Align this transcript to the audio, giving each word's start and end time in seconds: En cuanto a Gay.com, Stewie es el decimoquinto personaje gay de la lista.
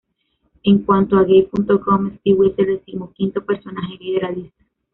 En 0.63 0.79
cuanto 0.79 1.15
a 1.15 1.23
Gay.com, 1.25 2.17
Stewie 2.21 2.49
es 2.49 2.57
el 2.57 2.65
decimoquinto 2.65 3.45
personaje 3.45 3.97
gay 3.99 4.13
de 4.13 4.21
la 4.21 4.31
lista. 4.31 4.65